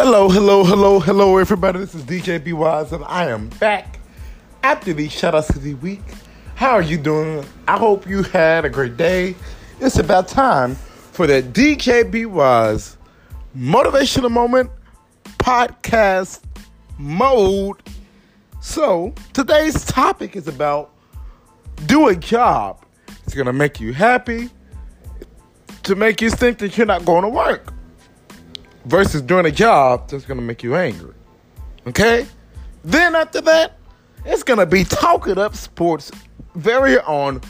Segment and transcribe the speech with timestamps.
[0.00, 1.80] Hello, hello, hello, hello, everybody.
[1.80, 3.98] This is DJ B Wise, and I am back
[4.62, 6.02] after the shout outs of the week.
[6.54, 7.44] How are you doing?
[7.66, 9.34] I hope you had a great day.
[9.80, 12.96] It's about time for the DJ B Wise
[13.56, 14.70] motivational moment
[15.38, 16.42] podcast
[16.96, 17.82] mode.
[18.60, 20.94] So, today's topic is about
[21.86, 22.84] do a job.
[23.24, 24.48] It's to make you happy,
[25.82, 27.74] to make you think that you're not going to work
[28.88, 31.14] versus doing a job that's gonna make you angry.
[31.86, 32.26] Okay?
[32.82, 33.76] Then after that,
[34.24, 36.10] it's gonna be talking up sports
[36.54, 37.40] very on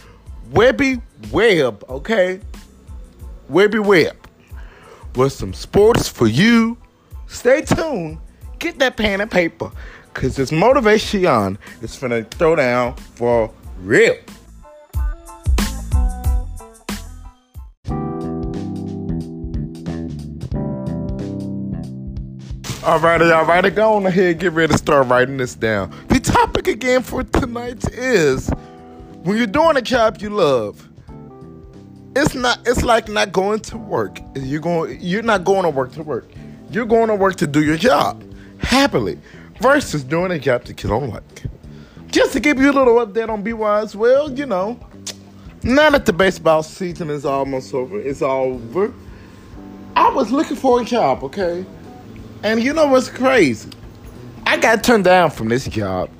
[0.50, 2.40] Webby Web, okay?
[3.48, 4.16] Webby Web.
[5.14, 6.76] With some sports for you.
[7.28, 8.18] Stay tuned.
[8.58, 9.70] Get that pen and paper.
[10.14, 14.16] Cause this motivation is gonna throw down for real.
[22.88, 25.94] Alrighty, alrighty, go on ahead, get ready to start writing this down.
[26.08, 28.48] The topic again for tonight is
[29.24, 30.88] when you're doing a job you love,
[32.16, 34.20] it's not it's like not going to work.
[34.34, 36.30] You're going you're not going to work to work.
[36.70, 38.24] You're going to work to do your job
[38.56, 39.18] happily
[39.60, 41.42] versus doing a job that you don't like.
[42.06, 44.80] Just to give you a little update on BY well, you know,
[45.62, 48.94] now that the baseball season is almost over, it's all over.
[49.94, 51.66] I was looking for a job, okay?
[52.42, 53.70] And you know what's crazy?
[54.46, 56.10] I got turned down from this job.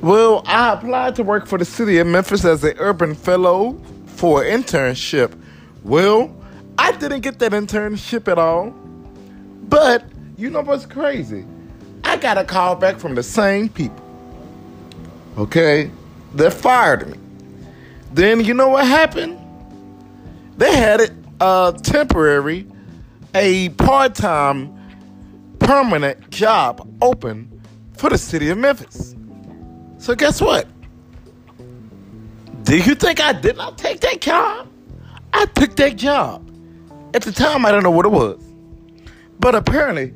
[0.00, 4.42] Well, I applied to work for the city of Memphis as an urban fellow for
[4.42, 5.38] an internship.
[5.84, 6.34] Well,
[6.78, 8.70] I didn't get that internship at all.
[9.68, 10.04] But
[10.36, 11.44] you know what's crazy?
[12.04, 14.04] I got a call back from the same people.
[15.38, 15.90] Okay?
[16.34, 17.18] They fired me.
[18.12, 19.38] Then you know what happened?
[20.56, 22.66] They had it uh temporary,
[23.34, 24.81] a part-time
[25.72, 27.50] permanent job open
[27.94, 29.16] for the city of Memphis.
[29.96, 30.66] So guess what?
[32.64, 34.68] Do you think I did not take that job?
[35.32, 36.46] I took that job.
[37.14, 38.38] At the time, I don't know what it was.
[39.40, 40.12] But apparently,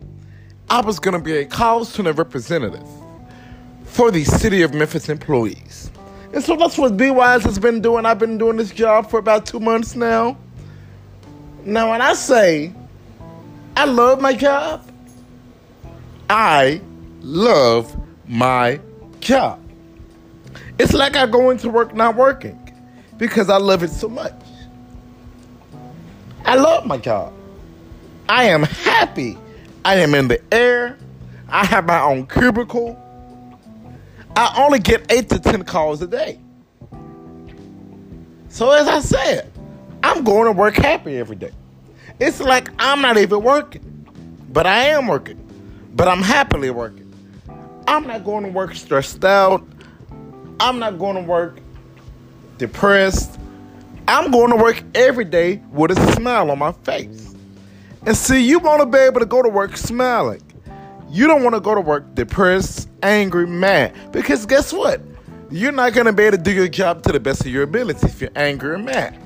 [0.69, 2.87] I was going to be a call center representative
[3.85, 5.91] for the city of Memphis employees.
[6.35, 8.05] And so that's what B Wise has been doing.
[8.05, 10.37] I've been doing this job for about two months now.
[11.65, 12.75] Now, when I say
[13.75, 14.87] I love my job,
[16.29, 16.81] I
[17.21, 18.81] love my
[19.21, 19.61] job.
[20.79, 22.59] It's like I go into work not working
[23.17, 24.35] because I love it so much.
[26.45, 27.33] I love my job.
[28.29, 29.39] I am happy.
[29.85, 30.99] I am in the air.
[31.49, 33.01] I have my own cubicle.
[34.35, 36.41] I only get eight to 10 calls a day.
[38.49, 39.53] So, as I said,
[40.03, 41.53] I'm going to work happy every day.
[42.19, 44.07] It's like I'm not even working,
[44.51, 45.46] but I am working
[45.97, 47.13] but I'm happily working.
[47.89, 49.67] I'm not going to work stressed out.
[50.61, 51.59] I'm not going to work
[52.59, 53.39] depressed.
[54.07, 57.35] I'm going to work every day with a smile on my face.
[58.05, 60.43] And see, you want to be able to go to work smiling.
[61.09, 64.13] You don't want to go to work depressed, angry, mad.
[64.13, 65.01] Because guess what?
[65.51, 67.63] You're not going to be able to do your job to the best of your
[67.63, 69.19] ability if you're angry and mad.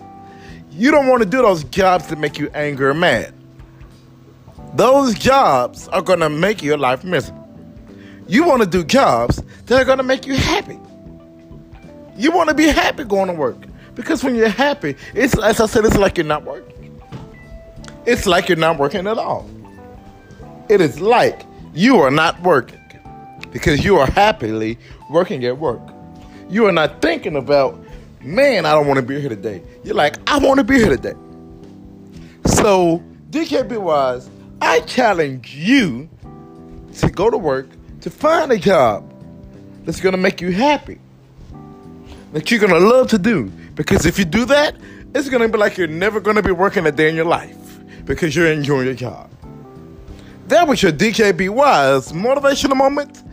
[0.70, 3.34] You don't want to do those jobs that make you angry or mad.
[4.74, 7.40] Those jobs are going to make your life miserable.
[8.28, 10.78] You want to do jobs that are going to make you happy.
[12.16, 13.66] You want to be happy going to work.
[13.94, 17.00] Because when you're happy, it's as I said, it's like you're not working.
[18.06, 19.48] It's like you're not working at all.
[20.68, 21.42] It is like
[21.74, 22.80] you are not working
[23.52, 24.78] because you are happily
[25.10, 25.80] working at work.
[26.48, 27.78] You are not thinking about,
[28.22, 29.62] man, I don't want to be here today.
[29.84, 31.14] You're like, I want to be here today.
[32.46, 34.30] So, DJ B Wise,
[34.70, 36.08] I challenge you
[36.98, 37.66] to go to work
[38.02, 39.02] to find a job
[39.84, 41.00] that's going to make you happy,
[42.32, 43.50] that you're going to love to do.
[43.74, 44.76] Because if you do that,
[45.12, 47.24] it's going to be like you're never going to be working a day in your
[47.24, 49.28] life because you're enjoying your job.
[50.46, 53.24] That was your DJ B Wise motivational moment.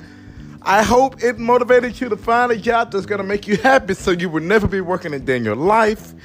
[0.64, 3.94] I hope it motivated you to find a job that's going to make you happy
[3.94, 6.16] so you will never be working a day in your life.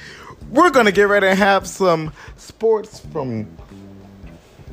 [0.49, 3.45] We're going to get ready and have some sports from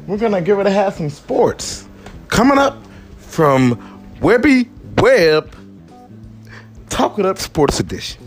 [0.06, 1.88] we're gonna give it a have some sports
[2.28, 2.76] coming up
[3.18, 3.78] from
[4.20, 4.68] Webby
[4.98, 5.54] Web.
[6.88, 8.24] Talk it up Sports Edition.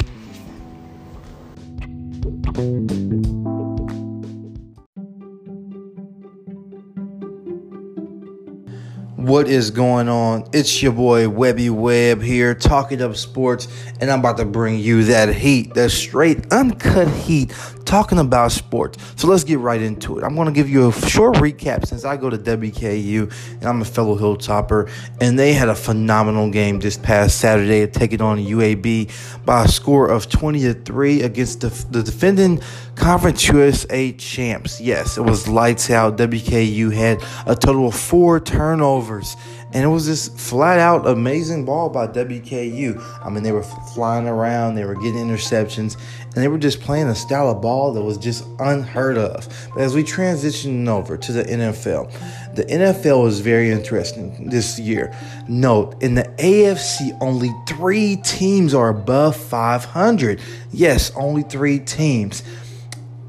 [9.23, 10.49] What is going on?
[10.51, 13.69] It's your boy Webby Webb here, talking up sports,
[14.01, 17.53] and I'm about to bring you that heat, that straight, uncut heat
[17.85, 18.97] talking about sports.
[19.15, 20.23] So let's get right into it.
[20.23, 23.81] I'm going to give you a short recap since I go to WKU and I'm
[23.81, 24.91] a fellow Hilltopper.
[25.21, 30.09] And they had a phenomenal game this past Saturday, taking on UAB by a score
[30.09, 32.61] of 20 to 3 against the, the defending
[32.95, 34.79] Conference USA champs.
[34.79, 36.17] Yes, it was lights out.
[36.17, 39.35] WKU had a total of four turnovers
[39.73, 43.03] and it was just flat out amazing ball by WKU.
[43.25, 47.07] I mean, they were flying around, they were getting interceptions, and they were just playing
[47.07, 49.47] a style of ball that was just unheard of.
[49.73, 55.11] But as we transition over to the NFL, the NFL is very interesting this year.
[55.47, 60.39] Note, in the AFC, only three teams are above 500.
[60.71, 62.43] Yes, only three teams.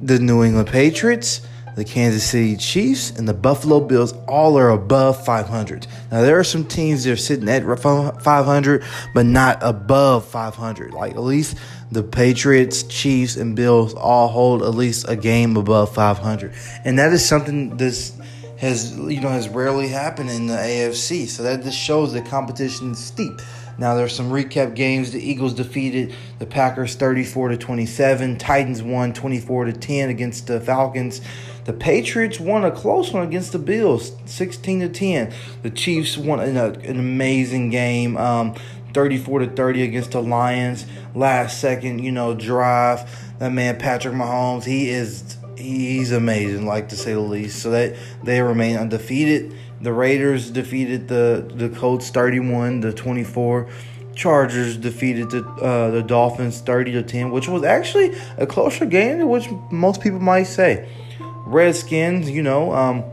[0.05, 1.41] The New England Patriots,
[1.77, 5.87] the Kansas City Chiefs, and the Buffalo Bills all are above 500.
[6.13, 8.85] Now, there are some teams that are sitting at 500,
[9.15, 10.93] but not above 500.
[10.93, 11.57] Like at least
[11.91, 16.53] the Patriots, Chiefs, and Bills all hold at least a game above 500.
[16.85, 18.13] And that is something this
[18.59, 21.27] has you know has rarely happened in the AFC.
[21.29, 23.41] So that just shows the competition is steep.
[23.79, 25.13] Now there's some recap games.
[25.13, 28.39] The Eagles defeated the Packers 34 to 27.
[28.39, 31.21] Titans won 24 to 10 against the Falcons.
[31.65, 35.33] The Patriots won a close one against the Bills, 16 to 10.
[35.63, 38.55] The Chiefs won an, an amazing game, um,
[38.93, 40.87] 34 to 30 against the Lions.
[41.15, 43.11] Last second, you know, drive.
[43.39, 47.63] That man Patrick Mahomes, he is he's amazing, like to say the least.
[47.63, 49.57] So that they remain undefeated.
[49.85, 53.69] The Raiders defeated the the Colts 31 to 24.
[54.15, 59.19] Chargers defeated the uh, the Dolphins 30 to 10, which was actually a closer game
[59.19, 60.89] than which most people might say.
[61.47, 63.05] Redskins, you know, um,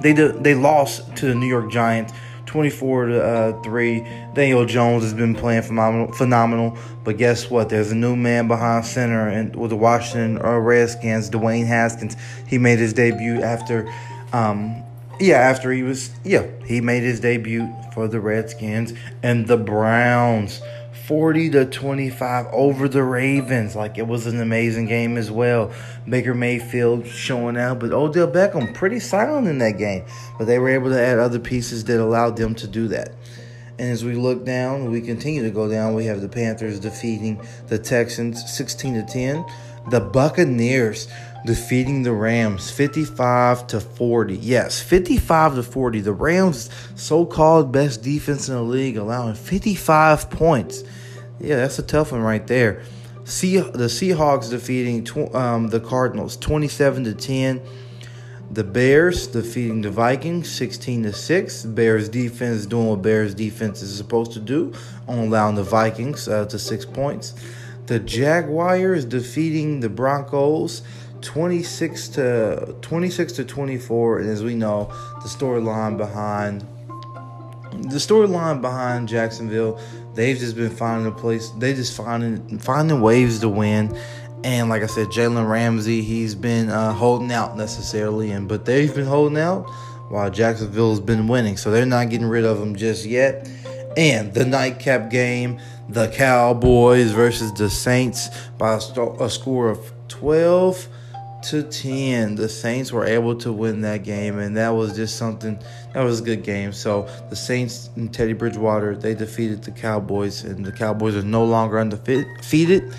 [0.00, 2.12] they they lost to the New York Giants
[2.46, 4.00] 24 to uh, 3.
[4.34, 7.68] Daniel Jones has been playing phenomenal, phenomenal, but guess what?
[7.70, 12.16] There's a new man behind center and with the Washington uh, Redskins, Dwayne Haskins.
[12.46, 13.92] He made his debut after
[14.32, 14.84] um,
[15.20, 18.92] yeah, after he was yeah, he made his debut for the Redskins
[19.22, 20.60] and the Browns
[21.08, 23.74] 40 to 25 over the Ravens.
[23.74, 25.72] Like it was an amazing game as well.
[26.06, 30.04] Baker Mayfield showing out, but Odell Beckham pretty silent in that game.
[30.36, 33.14] But they were able to add other pieces that allowed them to do that.
[33.78, 35.94] And as we look down, we continue to go down.
[35.94, 39.46] We have the Panthers defeating the Texans 16 to 10.
[39.90, 41.08] The Buccaneers
[41.44, 44.36] defeating the Rams 55 to 40.
[44.36, 46.00] Yes, 55 to 40.
[46.00, 50.84] The Rams so-called best defense in the league allowing 55 points.
[51.40, 52.82] Yeah, that's a tough one right there.
[53.24, 57.62] See the Seahawks defeating um, the Cardinals 27 to 10.
[58.50, 61.64] The Bears defeating the Vikings 16 to 6.
[61.64, 64.72] Bears defense doing what Bears defense is supposed to do
[65.06, 67.34] on allowing the Vikings uh, to 6 points.
[67.84, 70.82] The Jaguars defeating the Broncos
[71.22, 74.86] 26 to 26 to 24 and as we know
[75.22, 76.62] the storyline behind
[77.72, 79.80] the storyline behind Jacksonville
[80.14, 83.96] they've just been finding a place they just finding finding ways to win.
[84.44, 88.94] And like I said Jalen Ramsey he's been uh, holding out necessarily and but they've
[88.94, 89.68] been holding out
[90.08, 91.56] while Jacksonville's been winning.
[91.56, 93.48] So they're not getting rid of them just yet.
[93.96, 98.28] And the nightcap game the Cowboys versus the Saints
[98.58, 100.88] by a, st- a score of 12
[101.42, 105.58] to 10 the saints were able to win that game and that was just something
[105.94, 106.72] that was a good game.
[106.72, 111.44] So the saints and teddy bridgewater they defeated the cowboys and the cowboys are no
[111.44, 112.94] longer undefeated.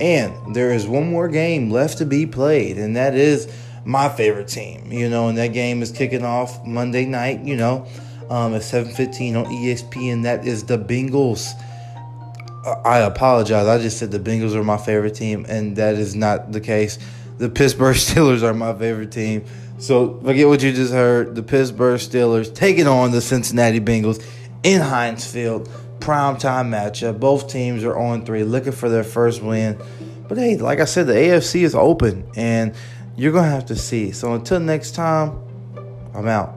[0.00, 3.52] And there is one more game left to be played and that is
[3.84, 7.86] my favorite team you know and that game is kicking off monday night you know
[8.30, 11.52] um, at 7.15 on espn that is the bengals.
[12.84, 13.66] I apologize.
[13.66, 16.98] I just said the Bengals are my favorite team, and that is not the case
[17.38, 19.44] the Pittsburgh Steelers are my favorite team.
[19.78, 21.34] So forget what you just heard.
[21.34, 24.24] The Pittsburgh Steelers taking on the Cincinnati Bengals
[24.62, 25.68] in Heinz Field.
[26.00, 27.18] Prime time matchup.
[27.18, 29.78] Both teams are on three, looking for their first win.
[30.28, 32.74] But hey, like I said, the AFC is open, and
[33.16, 34.10] you're gonna have to see.
[34.12, 35.38] So until next time,
[36.14, 36.53] I'm out.